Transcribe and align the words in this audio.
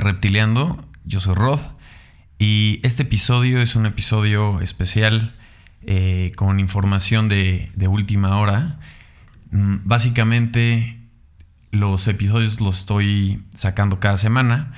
a 0.00 0.02
Reptileando, 0.02 0.82
yo 1.04 1.20
soy 1.20 1.34
Rod 1.34 1.60
y 2.38 2.80
este 2.82 3.02
episodio 3.02 3.60
es 3.60 3.76
un 3.76 3.86
episodio 3.86 4.60
especial 4.60 5.34
eh, 5.82 6.32
con 6.36 6.58
información 6.58 7.28
de, 7.28 7.70
última 7.88 8.38
hora. 8.38 8.78
Mm, 9.50 9.76
básicamente 9.84 11.00
los 11.70 12.08
episodios 12.08 12.60
los 12.60 12.78
estoy 12.80 13.42
sacando 13.54 14.00
cada 14.00 14.16
semana, 14.16 14.72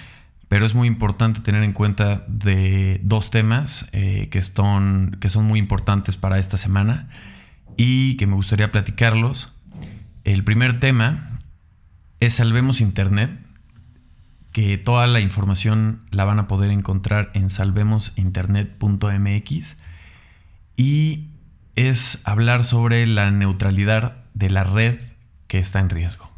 pero 0.49 0.67
es 0.67 0.75
muy 0.75 0.89
importante 0.89 1.41
tener 1.41 1.63
en 1.63 1.73
cuenta 1.73 2.25
de 2.27 3.00
dos 3.04 3.31
temas 3.31 3.86
eh, 3.93 4.29
que, 4.31 4.43
son, 4.43 5.17
que 5.21 5.31
son 5.31 5.45
muy 5.45 5.59
importantes 5.59 6.17
para 6.17 6.39
esta 6.39 6.57
semana 6.57 7.09
y 7.77 8.17
que 8.17 8.27
me 8.27 8.35
gustaría 8.35 8.73
platicarlos. 8.73 9.53
El 10.25 10.43
primer 10.45 10.81
tema 10.81 11.39
es 12.21 12.35
Salvemos 12.35 12.81
Internet, 12.81 13.42
que 14.53 14.79
toda 14.79 15.07
la 15.07 15.21
información 15.21 16.07
la 16.11 16.25
van 16.25 16.39
a 16.39 16.47
poder 16.47 16.71
encontrar 16.71 17.31
en 17.35 17.51
salvemosinternet.mx 17.51 19.77
y 20.77 21.29
es 21.75 22.21
hablar 22.25 22.65
sobre 22.65 23.07
la 23.07 23.31
neutralidad 23.31 24.23
de 24.35 24.51
la 24.51 24.65
red 24.65 25.01
que 25.47 25.59
está 25.59 25.81
en 25.81 25.89
riesgo. 25.89 26.31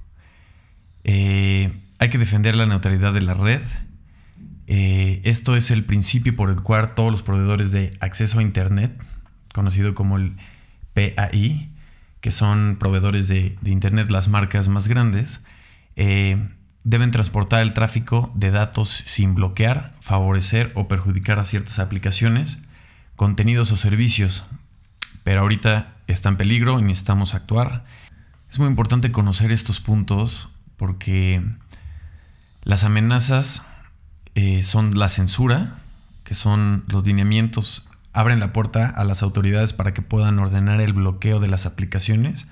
Eh, 1.04 1.72
hay 1.98 2.08
que 2.08 2.18
defender 2.18 2.54
la 2.54 2.66
neutralidad 2.66 3.12
de 3.12 3.22
la 3.22 3.34
red. 3.34 3.62
Eh, 4.66 5.20
esto 5.24 5.56
es 5.56 5.70
el 5.70 5.84
principio 5.84 6.34
por 6.34 6.50
el 6.50 6.62
cual 6.62 6.94
todos 6.94 7.12
los 7.12 7.22
proveedores 7.22 7.72
de 7.72 7.96
acceso 8.00 8.38
a 8.38 8.42
Internet, 8.42 8.92
conocido 9.52 9.94
como 9.94 10.16
el 10.16 10.36
PAI, 10.94 11.70
que 12.20 12.30
son 12.30 12.76
proveedores 12.78 13.28
de, 13.28 13.56
Internet, 13.64 14.10
las 14.10 14.28
marcas 14.28 14.68
más 14.68 14.88
grandes, 14.88 15.44
eh, 15.96 16.48
deben 16.84 17.10
transportar 17.10 17.62
el 17.62 17.72
tráfico 17.72 18.30
de 18.34 18.50
datos 18.50 19.02
sin 19.06 19.34
bloquear, 19.34 19.94
favorecer 20.00 20.70
o 20.74 20.86
perjudicar 20.86 21.38
a 21.38 21.44
ciertas 21.44 21.78
aplicaciones, 21.78 22.58
contenidos 23.16 23.72
o 23.72 23.76
servicios. 23.76 24.44
Pero 25.24 25.40
ahorita 25.40 25.94
está 26.06 26.28
en 26.28 26.36
peligro 26.36 26.78
y 26.78 26.82
necesitamos 26.82 27.34
actuar. 27.34 27.84
Es 28.50 28.58
muy 28.58 28.68
importante 28.68 29.10
conocer 29.10 29.50
estos 29.50 29.80
puntos 29.80 30.50
porque 30.76 31.42
las 32.62 32.84
amenazas 32.84 33.66
eh, 34.34 34.62
son 34.62 34.98
la 34.98 35.08
censura, 35.08 35.78
que 36.22 36.34
son 36.34 36.84
los 36.88 37.06
lineamientos, 37.06 37.88
abren 38.12 38.40
la 38.40 38.52
puerta 38.52 38.88
a 38.88 39.04
las 39.04 39.22
autoridades 39.22 39.72
para 39.72 39.94
que 39.94 40.02
puedan 40.02 40.38
ordenar 40.38 40.80
el 40.80 40.92
bloqueo 40.92 41.40
de 41.40 41.48
las 41.48 41.64
aplicaciones, 41.64 42.46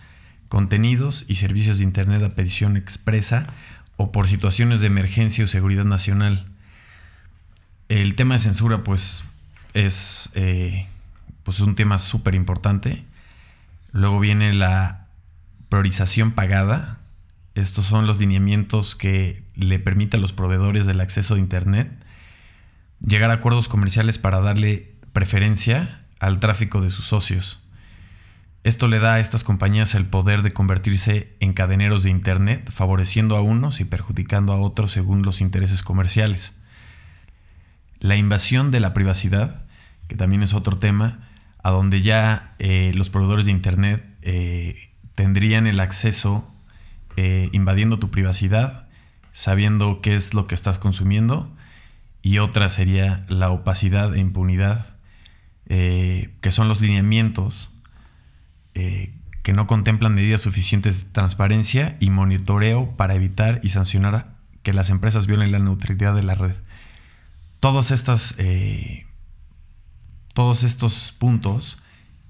contenidos 0.48 1.24
y 1.28 1.36
servicios 1.36 1.78
de 1.78 1.84
Internet 1.84 2.22
a 2.22 2.30
petición 2.30 2.76
expresa 2.76 3.46
o 4.02 4.10
por 4.10 4.28
situaciones 4.28 4.80
de 4.80 4.88
emergencia 4.88 5.44
o 5.44 5.48
seguridad 5.48 5.84
nacional. 5.84 6.46
El 7.88 8.16
tema 8.16 8.34
de 8.34 8.40
censura, 8.40 8.82
pues, 8.82 9.22
es 9.74 10.30
eh, 10.34 10.88
pues 11.44 11.60
un 11.60 11.76
tema 11.76 11.98
súper 11.98 12.34
importante. 12.34 13.04
Luego 13.92 14.18
viene 14.18 14.52
la 14.52 15.06
priorización 15.68 16.32
pagada. 16.32 16.98
Estos 17.54 17.86
son 17.86 18.06
los 18.06 18.18
lineamientos 18.18 18.96
que 18.96 19.44
le 19.54 19.78
permiten 19.78 20.18
a 20.18 20.22
los 20.22 20.32
proveedores 20.32 20.84
del 20.84 21.00
acceso 21.00 21.34
a 21.34 21.38
Internet 21.38 21.90
llegar 23.00 23.30
a 23.30 23.34
acuerdos 23.34 23.68
comerciales 23.68 24.18
para 24.18 24.40
darle 24.40 24.94
preferencia 25.12 26.04
al 26.18 26.40
tráfico 26.40 26.80
de 26.80 26.90
sus 26.90 27.06
socios. 27.06 27.61
Esto 28.64 28.86
le 28.86 29.00
da 29.00 29.14
a 29.14 29.20
estas 29.20 29.42
compañías 29.42 29.96
el 29.96 30.06
poder 30.06 30.42
de 30.42 30.52
convertirse 30.52 31.34
en 31.40 31.52
cadeneros 31.52 32.04
de 32.04 32.10
Internet, 32.10 32.70
favoreciendo 32.70 33.36
a 33.36 33.40
unos 33.40 33.80
y 33.80 33.84
perjudicando 33.84 34.52
a 34.52 34.60
otros 34.60 34.92
según 34.92 35.22
los 35.22 35.40
intereses 35.40 35.82
comerciales. 35.82 36.52
La 37.98 38.14
invasión 38.14 38.70
de 38.70 38.78
la 38.78 38.94
privacidad, 38.94 39.64
que 40.06 40.14
también 40.14 40.44
es 40.44 40.54
otro 40.54 40.78
tema, 40.78 41.28
a 41.60 41.70
donde 41.70 42.02
ya 42.02 42.54
eh, 42.60 42.92
los 42.94 43.10
proveedores 43.10 43.46
de 43.46 43.50
Internet 43.50 44.04
eh, 44.22 44.90
tendrían 45.16 45.66
el 45.66 45.80
acceso 45.80 46.48
eh, 47.16 47.48
invadiendo 47.50 47.98
tu 47.98 48.10
privacidad, 48.12 48.86
sabiendo 49.32 50.00
qué 50.02 50.14
es 50.14 50.34
lo 50.34 50.46
que 50.46 50.54
estás 50.54 50.78
consumiendo, 50.78 51.52
y 52.22 52.38
otra 52.38 52.68
sería 52.68 53.24
la 53.28 53.50
opacidad 53.50 54.14
e 54.14 54.20
impunidad, 54.20 54.86
que 55.66 56.50
son 56.50 56.68
los 56.68 56.82
lineamientos 56.82 57.71
eh, 58.74 59.14
que 59.42 59.52
no 59.52 59.66
contemplan 59.66 60.14
medidas 60.14 60.42
suficientes 60.42 61.04
de 61.04 61.10
transparencia 61.10 61.96
y 62.00 62.10
monitoreo 62.10 62.96
para 62.96 63.14
evitar 63.14 63.60
y 63.62 63.70
sancionar 63.70 64.36
que 64.62 64.72
las 64.72 64.90
empresas 64.90 65.26
violen 65.26 65.52
la 65.52 65.58
neutralidad 65.58 66.14
de 66.14 66.22
la 66.22 66.34
red. 66.34 66.54
Todos, 67.60 67.90
estas, 67.90 68.34
eh, 68.38 69.06
todos 70.34 70.62
estos 70.62 71.12
puntos 71.18 71.78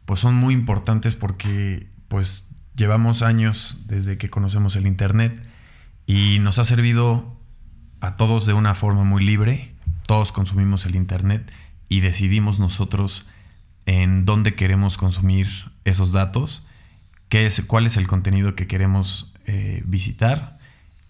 pues 0.04 0.20
son 0.20 0.34
muy 0.34 0.54
importantes 0.54 1.14
porque 1.14 1.88
pues 2.08 2.46
llevamos 2.74 3.22
años 3.22 3.78
desde 3.86 4.18
que 4.18 4.30
conocemos 4.30 4.76
el 4.76 4.86
Internet 4.86 5.48
y 6.06 6.38
nos 6.40 6.58
ha 6.58 6.64
servido 6.64 7.36
a 8.00 8.16
todos 8.16 8.46
de 8.46 8.52
una 8.52 8.74
forma 8.74 9.04
muy 9.04 9.24
libre. 9.24 9.74
Todos 10.06 10.32
consumimos 10.32 10.86
el 10.86 10.96
Internet 10.96 11.52
y 11.88 12.00
decidimos 12.00 12.58
nosotros 12.58 13.26
en 13.86 14.24
dónde 14.24 14.54
queremos 14.54 14.96
consumir 14.96 15.48
esos 15.84 16.12
datos, 16.12 16.66
qué 17.28 17.46
es, 17.46 17.62
cuál 17.62 17.86
es 17.86 17.96
el 17.96 18.06
contenido 18.06 18.54
que 18.54 18.66
queremos 18.66 19.32
eh, 19.46 19.82
visitar 19.84 20.58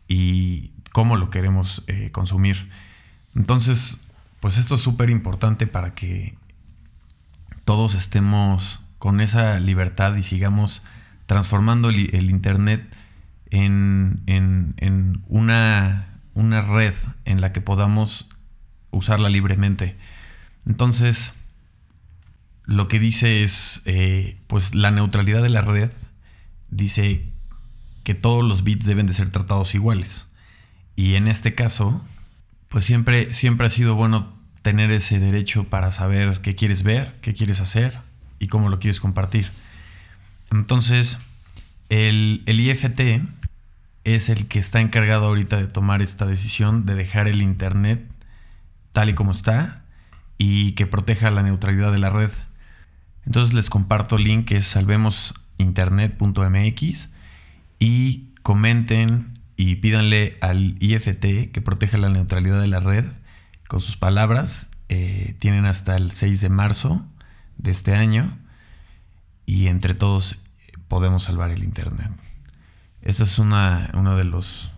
y 0.09 0.71
cómo 0.93 1.17
lo 1.17 1.31
queremos 1.31 1.83
eh, 1.87 2.11
consumir. 2.13 2.71
Entonces, 3.35 3.99
pues 4.41 4.59
esto 4.59 4.75
es 4.75 4.81
súper 4.81 5.11
importante 5.11 5.67
para 5.67 5.95
que 5.95 6.35
todos 7.65 7.95
estemos 7.95 8.81
con 8.99 9.21
esa 9.21 9.59
libertad 9.61 10.15
y 10.17 10.23
sigamos 10.23 10.83
transformando 11.27 11.89
el, 11.89 12.31
Internet 12.31 12.85
en, 13.51 14.23
en, 14.27 15.23
una, 15.29 16.09
una 16.35 16.61
red 16.61 16.95
en 17.25 17.41
la 17.41 17.53
que 17.53 17.61
podamos 17.61 18.29
usarla 18.91 19.29
libremente. 19.29 19.97
Entonces, 20.67 21.33
lo 22.65 22.89
que 22.89 22.99
dice 22.99 23.43
es, 23.43 23.83
eh, 23.85 24.39
pues 24.47 24.75
la 24.75 24.91
neutralidad 24.91 25.43
de 25.43 25.49
la 25.49 25.63
red 25.63 25.91
dice 26.71 27.25
que 28.05 28.15
todos 28.15 28.45
los 28.45 28.65
bits 28.65 28.85
deben 28.85 29.07
de 29.07 29.15
ser 29.15 29.31
tratados 29.31 29.75
iguales. 29.75 30.27
Y 30.97 31.15
en 31.15 31.29
este 31.29 31.55
caso, 31.55 32.03
pues 32.69 32.85
siempre, 32.85 33.33
siempre 33.33 33.67
ha 33.67 33.71
sido 33.71 33.95
bueno 33.95 34.33
tener 34.63 34.91
ese 34.91 35.19
derecho 35.19 35.65
para 35.65 35.93
saber 35.93 36.41
qué 36.41 36.55
quieres 36.55 36.83
ver, 36.83 37.17
qué 37.21 37.35
quieres 37.35 37.61
hacer 37.61 38.01
y 38.39 38.47
cómo 38.47 38.69
lo 38.69 38.79
quieres 38.79 39.01
compartir. 39.01 39.51
Entonces, 40.51 41.19
el, 41.89 42.43
el 42.47 42.61
IFT 42.61 43.23
es 44.05 44.29
el 44.29 44.47
que 44.47 44.59
está 44.59 44.81
encargado 44.81 45.27
ahorita 45.27 45.57
de 45.57 45.67
tomar 45.67 46.03
esta 46.03 46.27
decisión 46.27 46.87
de 46.87 46.95
dejar 46.95 47.29
el 47.29 47.43
Internet 47.43 48.05
tal 48.93 49.09
y 49.09 49.15
como 49.15 49.33
está 49.33 49.83
y 50.39 50.73
que 50.73 50.87
proteja 50.87 51.31
la 51.31 51.43
neutralidad 51.43 51.93
de 51.93 51.99
la 51.99 52.11
red. 52.11 52.31
Entonces 53.27 53.55
les 53.55 53.71
comparto 53.71 54.17
el 54.17 54.25
link 54.25 54.47
que 54.47 54.57
es 54.57 54.67
salvemosinternet.mx 54.67 57.13
y 57.79 58.35
comenten 58.43 59.39
y 59.57 59.77
pídanle 59.77 60.37
al 60.41 60.77
IFT 60.81 61.53
que 61.53 61.63
proteja 61.63 61.99
la 61.99 62.09
neutralidad 62.09 62.61
de 62.61 62.67
la 62.67 62.81
red 62.81 63.05
con 63.69 63.79
sus 63.81 63.97
palabras. 63.97 64.69
Eh, 64.89 65.37
tienen 65.39 65.67
hasta 65.67 65.97
el 65.97 66.11
6 66.11 66.41
de 66.41 66.49
marzo 66.49 67.07
de 67.59 67.71
este 67.71 67.95
año 67.95 68.37
y 69.47 69.69
entre 69.69 69.95
todos 69.95 70.43
podemos 70.89 71.23
salvar 71.25 71.51
el 71.51 71.65
Internet. 71.65 72.11
Este 73.01 73.23
es 73.23 73.39
una, 73.39 73.91
uno 73.95 74.17
de 74.17 74.25
los, 74.25 74.73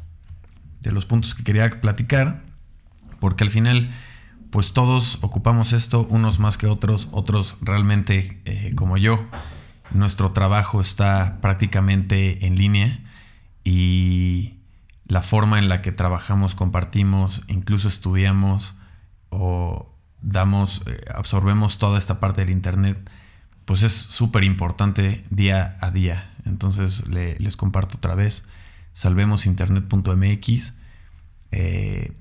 de 0.81 0.93
los 0.93 1.07
puntos 1.07 1.35
que 1.35 1.43
quería 1.45 1.81
platicar 1.81 2.43
porque 3.21 3.45
al 3.45 3.51
final 3.51 3.91
pues 4.55 4.73
todos 4.73 5.19
ocupamos 5.21 5.73
esto, 5.73 6.07
unos 6.09 6.39
más 6.39 6.59
que 6.59 6.69
otros, 6.69 7.09
otros 7.11 7.57
realmente 7.61 8.41
eh, 8.45 8.73
como 8.77 8.97
yo. 8.97 9.27
Nuestro 9.91 10.31
trabajo 10.31 10.81
está 10.81 11.39
prácticamente 11.41 12.47
en 12.47 12.57
línea 12.57 13.01
y 13.65 14.55
la 15.09 15.23
forma 15.23 15.59
en 15.59 15.69
la 15.69 15.83
que 15.83 15.91
trabajamos, 15.91 16.55
compartimos, 16.55 17.43
incluso 17.49 17.89
estudiamos 17.89 18.77
o 19.29 19.93
damos, 20.23 20.83
eh, 20.87 21.01
absorbemos 21.13 21.79
toda 21.79 21.99
esta 21.99 22.21
parte 22.21 22.43
del 22.43 22.51
Internet, 22.51 23.11
pues 23.65 23.83
es 23.83 23.93
súper 23.93 24.45
importante 24.45 25.25
día 25.31 25.79
a 25.81 25.91
día. 25.91 26.31
Entonces 26.47 27.09
les 27.09 27.57
comparto 27.57 27.97
otra 27.97 28.15
vez, 28.15 28.47
salvemosinternet.mx. 28.93 30.75
Eh, 31.51 32.13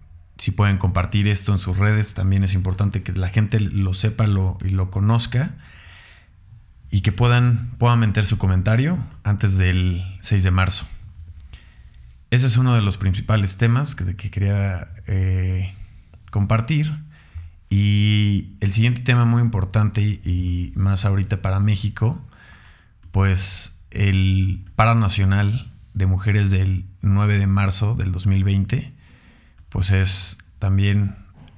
si 0.44 0.52
pueden 0.52 0.78
compartir 0.78 1.30
esto 1.30 1.54
en 1.54 1.58
sus 1.58 1.78
redes, 1.78 2.16
también 2.16 2.44
es 2.44 2.54
importante 2.54 3.02
que 3.02 3.14
la 3.14 3.30
gente 3.30 3.62
lo 3.62 3.94
sepa 3.94 4.26
y 4.26 4.70
lo 4.72 4.92
conozca 4.92 5.52
y 6.92 7.00
que 7.00 7.14
puedan, 7.14 7.72
puedan 7.78 8.02
meter 8.02 8.26
su 8.26 8.38
comentario 8.38 8.98
antes 9.24 9.56
del 9.56 10.04
6 10.20 10.44
de 10.44 10.52
marzo. 10.52 10.86
Ese 12.30 12.48
es 12.48 12.58
uno 12.58 12.76
de 12.76 12.82
los 12.82 12.98
principales 12.98 13.56
temas 13.56 13.96
que, 13.96 14.18
que 14.18 14.32
quería 14.32 14.90
eh, 15.08 15.74
compartir. 16.30 16.92
Y 17.70 18.58
el 18.60 18.74
siguiente 18.74 19.00
tema 19.00 19.24
muy 19.24 19.42
importante 19.42 20.02
y 20.02 20.74
más 20.76 21.06
ahorita 21.06 21.42
para 21.42 21.62
México, 21.62 22.22
pues 23.14 23.80
el 23.92 24.66
paro 24.76 24.96
nacional 24.96 25.72
de 25.94 26.06
mujeres 26.06 26.50
del 26.50 26.84
9 27.02 27.38
de 27.38 27.48
marzo 27.48 27.96
del 27.96 28.12
2020, 28.12 29.03
pues 29.74 29.90
es 29.90 30.38
también 30.60 31.16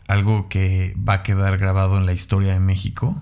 algo 0.07 0.47
que 0.47 0.95
va 0.97 1.15
a 1.15 1.23
quedar 1.23 1.57
grabado 1.57 1.97
en 1.97 2.05
la 2.05 2.13
historia 2.13 2.53
de 2.53 2.61
México. 2.61 3.21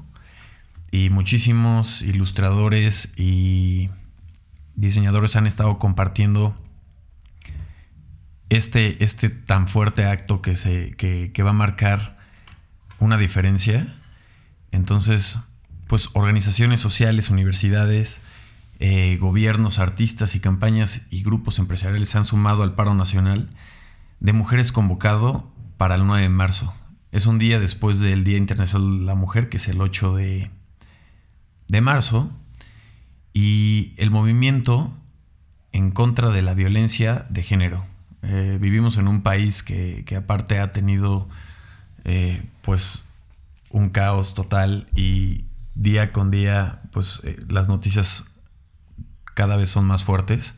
Y 0.92 1.10
muchísimos 1.10 2.04
ilustradores 2.04 3.12
y 3.18 3.90
diseñadores 4.76 5.36
han 5.36 5.48
estado 5.48 5.80
compartiendo 5.80 6.56
este, 8.50 9.04
este 9.04 9.32
tan 9.32 9.68
fuerte 9.68 10.06
acto 10.06 10.44
que, 10.44 10.56
se, 10.56 10.92
que 10.92 11.44
va 11.44 11.50
a 11.50 11.54
marcar 11.54 12.20
una 13.00 13.18
diferencia. 13.18 14.00
Entonces, 14.72 15.40
pues 15.88 16.10
organizaciones 16.14 16.82
sociales, 16.82 17.32
universidades, 17.32 18.22
eh, 18.78 19.18
gobiernos, 19.20 19.80
artistas 19.80 20.36
y 20.36 20.40
campañas 20.40 21.02
y 21.10 21.24
grupos 21.24 21.58
empresariales 21.58 22.10
se 22.10 22.20
han 22.20 22.26
sumado 22.26 22.62
al 22.62 22.76
paro 22.76 22.94
nacional 22.94 23.50
de 24.24 24.34
mujeres 24.34 24.72
convocado 24.72 25.52
para 25.78 25.96
el 25.96 26.08
9 26.08 26.24
de 26.24 26.30
marzo. 26.30 26.74
Es 27.12 27.28
un 27.28 27.38
día 27.38 27.60
después 27.60 28.00
del 28.00 28.24
Día 28.24 28.38
Internacional 28.38 29.00
de 29.00 29.06
la 29.06 29.16
Mujer, 29.16 29.50
que 29.50 29.58
es 29.58 29.68
el 29.68 29.82
8 29.82 30.16
de, 30.16 30.50
de 31.68 31.82
marzo, 31.82 32.32
y 33.34 33.94
el 33.98 34.10
movimiento 34.10 34.94
en 35.74 35.92
contra 35.92 36.30
de 36.30 36.42
la 36.42 36.54
violencia 36.54 37.26
de 37.30 37.44
género. 37.44 37.86
Eh, 38.22 38.58
vivimos 38.62 38.98
en 38.98 39.10
un 39.10 39.24
país 39.24 39.62
que, 39.62 40.04
que 40.06 40.16
aparte 40.16 40.60
ha 40.60 40.72
tenido 40.72 41.28
eh, 42.06 42.46
pues 42.62 43.04
un 43.72 43.90
caos 43.90 44.34
total 44.34 44.88
y 44.96 45.44
día 45.76 46.14
con 46.14 46.32
día 46.32 46.82
pues 46.92 47.20
eh, 47.24 47.38
las 47.50 47.68
noticias 47.68 48.24
cada 49.34 49.58
vez 49.58 49.70
son 49.70 49.86
más 49.86 50.06
fuertes. 50.06 50.54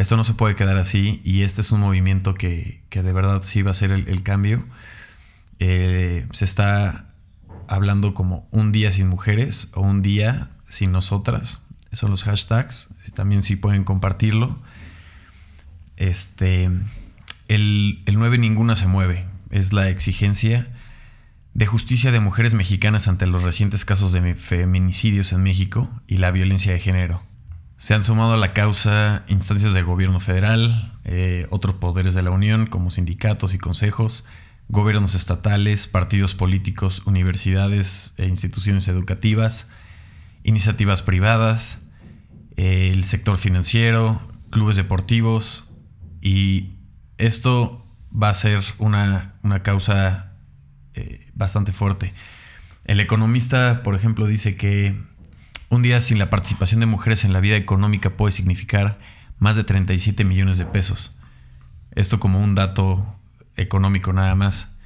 Esto 0.00 0.16
no 0.16 0.24
se 0.24 0.32
puede 0.32 0.54
quedar 0.54 0.78
así 0.78 1.20
y 1.24 1.42
este 1.42 1.60
es 1.60 1.72
un 1.72 1.80
movimiento 1.80 2.32
que, 2.32 2.80
de 2.90 3.12
verdad 3.12 3.42
sí 3.42 3.60
va 3.60 3.72
a 3.72 3.74
ser 3.74 3.92
el, 3.92 4.22
cambio. 4.22 4.64
Eh, 5.58 6.26
se 6.32 6.46
está 6.46 7.12
hablando 7.68 8.14
como 8.14 8.48
un 8.50 8.72
día 8.72 8.92
sin 8.92 9.08
mujeres 9.08 9.68
o 9.74 9.82
un 9.82 10.00
día 10.00 10.52
sin 10.68 10.90
nosotras. 10.90 11.60
Son 11.92 12.10
los 12.10 12.24
hashtags. 12.24 12.94
También 13.12 13.42
sí 13.42 13.56
pueden 13.56 13.84
compartirlo. 13.84 14.58
Este, 15.98 16.70
el, 17.48 18.02
el 18.06 18.14
9 18.18 18.38
ninguna 18.38 18.76
se 18.76 18.86
mueve 18.86 19.26
es 19.50 19.74
la 19.74 19.90
exigencia 19.90 20.66
de 21.52 21.66
justicia 21.66 22.10
de 22.10 22.20
mujeres 22.20 22.54
mexicanas 22.54 23.06
ante 23.06 23.26
los 23.26 23.42
recientes 23.42 23.84
casos 23.84 24.12
de 24.12 24.34
feminicidios 24.34 25.30
en 25.34 25.42
México 25.42 25.90
y 26.06 26.16
la 26.16 26.30
violencia 26.30 26.72
de 26.72 26.80
género. 26.80 27.29
Se 27.80 27.94
han 27.94 28.04
sumado 28.04 28.34
a 28.34 28.36
la 28.36 28.52
causa 28.52 29.24
instancias 29.26 29.72
del 29.72 29.86
gobierno 29.86 30.20
federal, 30.20 30.92
eh, 31.04 31.46
otros 31.48 31.76
poderes 31.76 32.12
de 32.12 32.20
la 32.20 32.30
Unión 32.30 32.66
como 32.66 32.90
sindicatos 32.90 33.54
y 33.54 33.58
consejos, 33.58 34.22
gobiernos 34.68 35.14
estatales, 35.14 35.86
partidos 35.86 36.34
políticos, 36.34 37.00
universidades 37.06 38.12
e 38.18 38.26
instituciones 38.26 38.86
educativas, 38.86 39.66
iniciativas 40.44 41.00
privadas, 41.00 41.80
eh, 42.58 42.90
el 42.92 43.06
sector 43.06 43.38
financiero, 43.38 44.20
clubes 44.50 44.76
deportivos 44.76 45.64
y 46.20 46.74
esto 47.16 47.86
va 48.14 48.28
a 48.28 48.34
ser 48.34 48.62
una, 48.76 49.36
causa 49.62 50.34
eh, 50.92 51.30
bastante 51.32 51.72
fuerte. 51.72 52.12
El 52.84 53.00
economista, 53.00 53.82
por 53.82 53.94
ejemplo, 53.94 54.26
dice 54.26 54.56
que 54.56 55.00
un 55.70 55.82
día 55.82 56.00
sin 56.00 56.18
la 56.18 56.30
participación 56.30 56.80
de 56.80 56.86
mujeres 56.86 57.24
en 57.24 57.32
la 57.32 57.40
vida 57.40 57.56
económica 57.56 58.10
puede 58.10 58.32
significar 58.32 58.98
más 59.38 59.56
de 59.56 59.64
37 59.64 60.24
millones 60.24 60.58
de 60.58 60.66
pesos. 60.66 61.16
Esto 61.92 62.20
como 62.20 62.40
un 62.40 62.54
dato 62.54 63.16
económico 63.56 64.12
nada 64.12 64.34
más. 64.34 64.76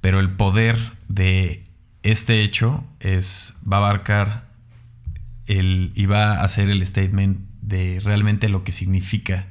Pero 0.00 0.20
el 0.20 0.30
poder 0.30 0.78
de 1.08 1.64
este 2.02 2.42
hecho 2.42 2.84
es, 3.00 3.56
va 3.70 3.78
a 3.78 3.80
abarcar 3.80 4.44
el, 5.46 5.92
y 5.94 6.06
va 6.06 6.34
a 6.34 6.44
hacer 6.44 6.68
el 6.68 6.86
statement 6.86 7.38
de 7.62 8.00
realmente 8.04 8.50
lo 8.50 8.64
que 8.64 8.72
significa 8.72 9.46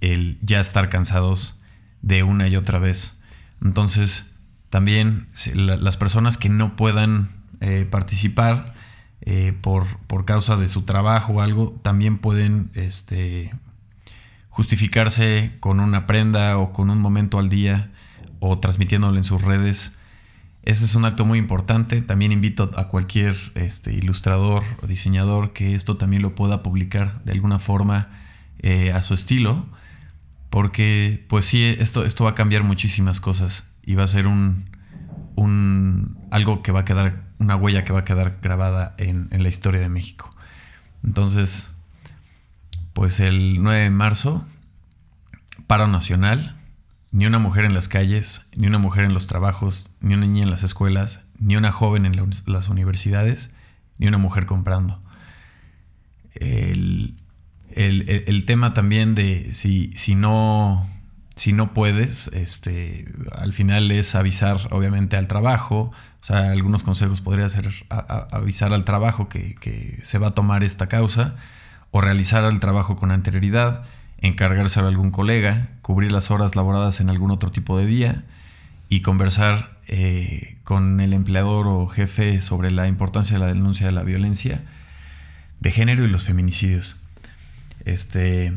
el 0.00 0.38
ya 0.40 0.60
estar 0.60 0.88
cansados 0.88 1.60
de 2.00 2.22
una 2.22 2.48
y 2.48 2.56
otra 2.56 2.78
vez. 2.78 3.20
Entonces, 3.62 4.24
también 4.70 5.28
las 5.54 5.98
personas 5.98 6.38
que 6.38 6.48
no 6.48 6.76
puedan 6.76 7.28
eh, 7.60 7.86
participar 7.90 8.74
eh, 9.22 9.52
por, 9.60 9.86
por, 10.06 10.24
causa 10.24 10.56
de 10.56 10.68
su 10.68 10.82
trabajo 10.82 11.34
o 11.34 11.40
algo, 11.40 11.78
también 11.82 12.18
pueden 12.18 12.70
este, 12.74 13.52
justificarse 14.48 15.52
con 15.60 15.80
una 15.80 16.06
prenda 16.06 16.58
o 16.58 16.72
con 16.72 16.90
un 16.90 16.98
momento 16.98 17.38
al 17.38 17.48
día 17.48 17.90
o 18.38 18.58
transmitiéndolo 18.58 19.16
en 19.16 19.24
sus 19.24 19.42
redes. 19.42 19.92
Ese 20.62 20.84
es 20.84 20.94
un 20.94 21.04
acto 21.04 21.24
muy 21.24 21.38
importante. 21.38 22.02
También 22.02 22.32
invito 22.32 22.70
a 22.76 22.88
cualquier 22.88 23.36
este, 23.54 23.92
ilustrador 23.92 24.62
o 24.82 24.86
diseñador 24.86 25.52
que 25.52 25.74
esto 25.74 25.96
también 25.96 26.22
lo 26.22 26.34
pueda 26.34 26.62
publicar 26.62 27.22
de 27.24 27.32
alguna 27.32 27.58
forma 27.58 28.08
eh, 28.58 28.92
a 28.92 29.02
su 29.02 29.14
estilo 29.14 29.66
porque, 30.50 31.24
pues 31.28 31.46
sí, 31.46 31.64
esto, 31.64 32.04
esto 32.04 32.24
va 32.24 32.30
a 32.30 32.34
cambiar 32.34 32.64
muchísimas 32.64 33.20
cosas 33.20 33.64
y 33.84 33.94
va 33.94 34.02
a 34.02 34.08
ser 34.08 34.26
un, 34.26 34.68
un 35.36 36.18
algo 36.32 36.62
que 36.62 36.72
va 36.72 36.80
a 36.80 36.84
quedar, 36.84 37.22
una 37.40 37.56
huella 37.56 37.84
que 37.84 37.92
va 37.92 38.00
a 38.00 38.04
quedar 38.04 38.38
grabada 38.40 38.94
en, 38.98 39.26
en 39.32 39.42
la 39.42 39.48
historia 39.48 39.80
de 39.80 39.88
México. 39.88 40.32
Entonces, 41.02 41.72
pues 42.92 43.18
el 43.18 43.60
9 43.62 43.80
de 43.80 43.90
marzo, 43.90 44.46
paro 45.66 45.88
nacional, 45.88 46.56
ni 47.12 47.26
una 47.26 47.38
mujer 47.38 47.64
en 47.64 47.74
las 47.74 47.88
calles, 47.88 48.46
ni 48.54 48.66
una 48.66 48.78
mujer 48.78 49.04
en 49.04 49.14
los 49.14 49.26
trabajos, 49.26 49.90
ni 50.00 50.14
una 50.14 50.26
niña 50.26 50.44
en 50.44 50.50
las 50.50 50.62
escuelas, 50.62 51.24
ni 51.38 51.56
una 51.56 51.72
joven 51.72 52.06
en 52.06 52.14
las 52.46 52.68
universidades, 52.68 53.52
ni 53.98 54.06
una 54.06 54.18
mujer 54.18 54.46
comprando. 54.46 55.02
El, 56.34 57.16
el, 57.70 58.44
tema 58.46 58.74
también 58.74 59.14
de 59.14 59.52
si, 59.52 59.92
si, 59.94 60.14
no, 60.14 60.88
si 61.40 61.54
no 61.54 61.72
puedes, 61.72 62.26
este, 62.34 63.06
al 63.32 63.54
final 63.54 63.90
es 63.92 64.14
avisar 64.14 64.68
obviamente 64.72 65.16
al 65.16 65.26
trabajo. 65.26 65.90
O 66.20 66.24
sea, 66.24 66.50
algunos 66.50 66.82
consejos 66.82 67.22
podría 67.22 67.48
ser 67.48 67.70
avisar 67.88 68.74
al 68.74 68.84
trabajo 68.84 69.30
que, 69.30 70.00
se 70.02 70.18
va 70.18 70.28
a 70.28 70.30
tomar 70.32 70.62
esta 70.64 70.86
causa 70.86 71.36
o 71.92 72.02
realizar 72.02 72.44
el 72.44 72.60
trabajo 72.60 72.96
con 72.96 73.10
anterioridad, 73.10 73.84
encargarse 74.18 74.80
a 74.80 74.86
algún 74.86 75.10
colega, 75.12 75.70
cubrir 75.80 76.12
las 76.12 76.30
horas 76.30 76.56
laboradas 76.56 77.00
en 77.00 77.08
algún 77.08 77.30
otro 77.30 77.50
tipo 77.50 77.78
de 77.78 77.86
día 77.86 78.24
y 78.90 79.00
conversar 79.00 79.78
eh, 79.88 80.58
con 80.62 81.00
el 81.00 81.14
empleador 81.14 81.68
o 81.68 81.86
jefe 81.86 82.42
sobre 82.42 82.70
la 82.70 82.86
importancia 82.86 83.38
de 83.38 83.40
la 83.40 83.46
denuncia 83.46 83.86
de 83.86 83.92
la 83.92 84.02
violencia 84.02 84.60
de 85.58 85.70
género 85.70 86.04
y 86.04 86.08
los 86.08 86.24
feminicidios. 86.24 87.00
Este, 87.86 88.52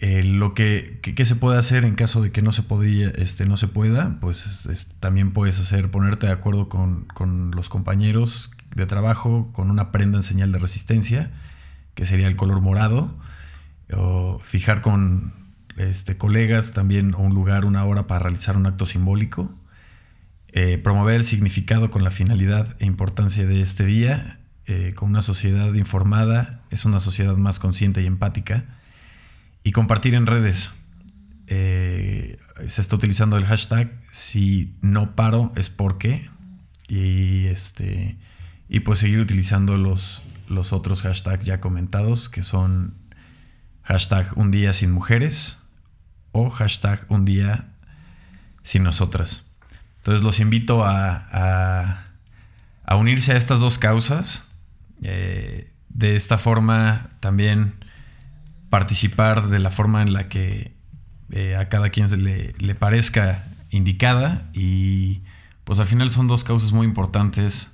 eh, 0.00 0.22
lo 0.22 0.54
que, 0.54 1.00
se 1.24 1.36
puede 1.36 1.58
hacer 1.58 1.84
en 1.84 1.94
caso 1.94 2.22
de 2.22 2.30
que 2.30 2.42
no 2.42 2.52
se, 2.52 2.62
podía, 2.62 3.08
este, 3.10 3.46
no 3.46 3.56
se 3.56 3.66
pueda, 3.66 4.18
pues 4.20 4.68
también 5.00 5.32
puedes 5.32 5.58
hacer, 5.58 5.90
ponerte 5.90 6.26
de 6.26 6.32
acuerdo 6.32 6.68
con, 6.68 7.06
los 7.54 7.68
compañeros 7.68 8.50
de 8.74 8.86
trabajo 8.86 9.50
con 9.52 9.70
una 9.70 9.90
prenda 9.90 10.18
en 10.18 10.22
señal 10.22 10.52
de 10.52 10.58
resistencia, 10.58 11.32
que 11.94 12.06
sería 12.06 12.28
el 12.28 12.36
color 12.36 12.60
morado, 12.60 13.12
o 13.92 14.38
fijar 14.44 14.82
con 14.82 15.32
este, 15.76 16.16
colegas 16.16 16.72
también 16.72 17.14
un 17.14 17.34
lugar, 17.34 17.64
una 17.64 17.84
hora 17.84 18.06
para 18.06 18.20
realizar 18.20 18.56
un 18.56 18.66
acto 18.66 18.86
simbólico, 18.86 19.50
eh, 20.52 20.78
promover 20.78 21.16
el 21.16 21.24
significado 21.24 21.90
con 21.90 22.04
la 22.04 22.10
finalidad 22.10 22.76
e 22.78 22.86
importancia 22.86 23.46
de 23.46 23.60
este 23.60 23.84
día 23.84 24.38
eh, 24.70 24.92
con 24.94 25.08
una 25.08 25.22
sociedad 25.22 25.72
informada, 25.74 26.60
es 26.70 26.84
una 26.84 27.00
sociedad 27.00 27.36
más 27.36 27.58
consciente 27.58 28.02
y 28.02 28.06
empática. 28.06 28.64
Y 29.62 29.72
compartir 29.72 30.14
en 30.14 30.26
redes. 30.26 30.70
Eh, 31.46 32.38
se 32.68 32.80
está 32.80 32.96
utilizando 32.96 33.36
el 33.36 33.46
hashtag 33.46 33.92
si 34.10 34.76
no 34.80 35.14
paro 35.14 35.52
es 35.56 35.70
porque. 35.70 36.30
Y 36.88 37.46
este. 37.46 38.16
Y 38.68 38.80
pues 38.80 38.98
seguir 38.98 39.20
utilizando 39.20 39.78
los, 39.78 40.22
los 40.48 40.72
otros 40.72 41.02
hashtags 41.02 41.44
ya 41.44 41.60
comentados, 41.60 42.28
que 42.28 42.42
son 42.42 42.94
hashtag 43.82 44.36
un 44.36 44.50
día 44.50 44.72
sin 44.74 44.92
mujeres 44.92 45.58
o 46.32 46.50
hashtag 46.50 47.06
un 47.08 47.24
día 47.24 47.68
sin 48.62 48.82
nosotras. 48.82 49.46
Entonces 49.98 50.22
los 50.22 50.40
invito 50.40 50.84
a, 50.84 51.26
a, 51.32 52.04
a 52.84 52.96
unirse 52.96 53.32
a 53.32 53.36
estas 53.36 53.60
dos 53.60 53.78
causas 53.78 54.44
eh, 55.02 55.72
de 55.88 56.16
esta 56.16 56.38
forma 56.38 57.10
también 57.20 57.84
participar 58.70 59.48
de 59.48 59.58
la 59.58 59.70
forma 59.70 60.02
en 60.02 60.12
la 60.12 60.28
que 60.28 60.74
eh, 61.30 61.56
a 61.56 61.68
cada 61.68 61.90
quien 61.90 62.24
le, 62.24 62.54
le, 62.58 62.74
parezca 62.74 63.44
indicada 63.70 64.50
y 64.52 65.22
pues 65.64 65.78
al 65.78 65.86
final 65.86 66.10
son 66.10 66.26
dos 66.26 66.44
causas 66.44 66.72
muy 66.72 66.86
importantes. 66.86 67.70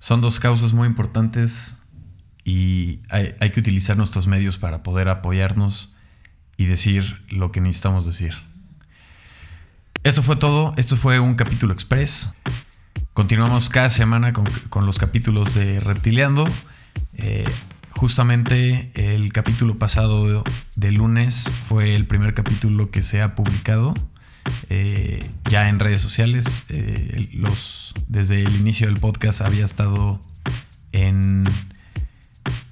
Son 0.00 0.20
dos 0.20 0.40
causas 0.40 0.72
muy 0.72 0.86
importantes 0.86 1.76
y 2.44 3.00
hay, 3.08 3.34
hay 3.40 3.50
que 3.50 3.60
utilizar 3.60 3.96
nuestros 3.96 4.26
medios 4.26 4.58
para 4.58 4.82
poder 4.82 5.08
apoyarnos 5.08 5.94
y 6.56 6.66
decir 6.66 7.24
lo 7.28 7.52
que 7.52 7.60
necesitamos 7.60 8.06
decir. 8.06 8.34
Esto 10.04 10.22
fue 10.22 10.36
todo. 10.36 10.72
Esto 10.76 10.96
fue 10.96 11.20
un 11.20 11.34
capítulo 11.34 11.72
express. 11.72 12.30
Continuamos 13.12 13.68
cada 13.68 13.90
semana 13.90 14.32
con, 14.32 14.86
los 14.86 14.98
capítulos 14.98 15.54
de 15.54 15.80
Reptileando. 15.80 16.44
Eh, 17.14 17.44
justamente 17.98 18.92
el 18.94 19.32
capítulo 19.32 19.76
pasado 19.76 20.44
de 20.76 20.92
lunes 20.92 21.50
fue 21.66 21.96
el 21.96 22.06
primer 22.06 22.32
capítulo 22.32 22.92
que 22.92 23.02
se 23.02 23.22
ha 23.22 23.34
publicado 23.34 23.92
eh, 24.70 25.28
ya 25.50 25.68
en 25.68 25.80
redes 25.80 26.00
sociales. 26.00 26.46
Eh, 26.68 27.28
los, 27.32 27.94
desde 28.06 28.44
el 28.44 28.54
inicio 28.54 28.86
del 28.86 29.00
podcast 29.00 29.40
había 29.40 29.64
estado 29.64 30.20
en 30.92 31.42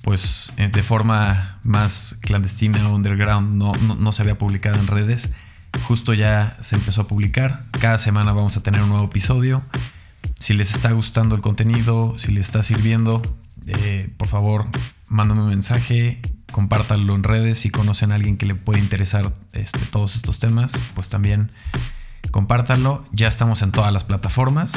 pues 0.02 0.52
de 0.56 0.82
forma 0.84 1.58
más 1.64 2.16
clandestina, 2.20 2.88
underground, 2.88 3.52
no, 3.52 3.72
no 3.72 4.12
se 4.12 4.22
había 4.22 4.38
publicado 4.38 4.78
en 4.78 4.86
redes. 4.86 5.32
Justo 5.88 6.14
ya 6.14 6.56
se 6.60 6.76
empezó 6.76 7.00
a 7.00 7.08
publicar. 7.08 7.62
Cada 7.72 7.98
semana 7.98 8.32
vamos 8.32 8.56
a 8.56 8.62
tener 8.62 8.80
un 8.80 8.90
nuevo 8.90 9.06
episodio. 9.06 9.60
Si 10.38 10.54
les 10.54 10.70
está 10.70 10.92
gustando 10.92 11.34
el 11.34 11.40
contenido, 11.40 12.16
si 12.16 12.30
les 12.30 12.46
está 12.46 12.62
sirviendo, 12.62 13.22
eh, 13.66 14.08
por 14.16 14.28
favor, 14.28 14.66
mándame 15.08 15.42
un 15.42 15.48
mensaje, 15.48 16.20
compártanlo 16.52 17.14
en 17.14 17.22
redes. 17.22 17.60
Si 17.60 17.70
conocen 17.70 18.12
a 18.12 18.16
alguien 18.16 18.36
que 18.36 18.46
le 18.46 18.54
puede 18.54 18.80
interesar 18.80 19.32
este, 19.52 19.80
todos 19.86 20.16
estos 20.16 20.38
temas, 20.38 20.72
pues 20.94 21.08
también 21.08 21.50
compártanlo. 22.30 23.04
Ya 23.12 23.28
estamos 23.28 23.62
en 23.62 23.72
todas 23.72 23.92
las 23.92 24.04
plataformas 24.04 24.72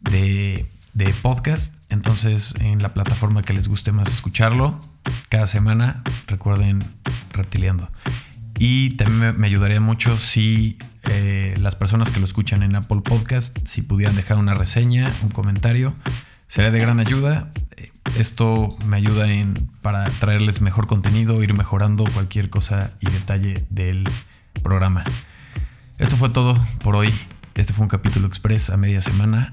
de, 0.00 0.70
de 0.94 1.14
podcast. 1.22 1.72
Entonces, 1.90 2.54
en 2.60 2.82
la 2.82 2.92
plataforma 2.92 3.42
que 3.42 3.52
les 3.52 3.68
guste 3.68 3.92
más 3.92 4.08
escucharlo, 4.08 4.78
cada 5.28 5.46
semana, 5.46 6.02
recuerden 6.26 6.82
reptiliando. 7.32 7.90
Y 8.58 8.90
también 8.96 9.38
me 9.38 9.46
ayudaría 9.46 9.80
mucho 9.80 10.18
si 10.18 10.78
eh, 11.04 11.54
las 11.58 11.76
personas 11.76 12.10
que 12.10 12.18
lo 12.18 12.26
escuchan 12.26 12.62
en 12.62 12.74
Apple 12.74 13.02
Podcast, 13.02 13.56
si 13.66 13.82
pudieran 13.82 14.16
dejar 14.16 14.36
una 14.36 14.54
reseña, 14.54 15.10
un 15.22 15.30
comentario, 15.30 15.94
sería 16.48 16.70
de 16.70 16.80
gran 16.80 16.98
ayuda. 16.98 17.50
Esto 18.18 18.76
me 18.84 18.96
ayuda 18.96 19.30
en, 19.30 19.54
para 19.80 20.02
traerles 20.04 20.60
mejor 20.60 20.88
contenido, 20.88 21.40
ir 21.40 21.54
mejorando 21.54 22.02
cualquier 22.12 22.50
cosa 22.50 22.90
y 22.98 23.08
detalle 23.08 23.64
del 23.70 24.08
programa. 24.64 25.04
Esto 25.98 26.16
fue 26.16 26.28
todo 26.28 26.54
por 26.82 26.96
hoy. 26.96 27.14
Este 27.54 27.72
fue 27.72 27.84
un 27.84 27.88
capítulo 27.88 28.26
express 28.26 28.70
a 28.70 28.76
media 28.76 29.02
semana. 29.02 29.52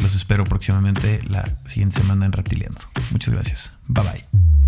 Los 0.00 0.14
espero 0.14 0.44
próximamente 0.44 1.20
la 1.28 1.44
siguiente 1.66 2.00
semana 2.00 2.24
en 2.24 2.32
Reptiliando. 2.32 2.80
Muchas 3.10 3.34
gracias. 3.34 3.72
Bye 3.88 4.04
bye. 4.04 4.67